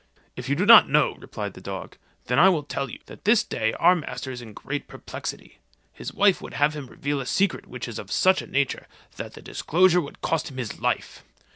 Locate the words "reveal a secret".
6.87-7.67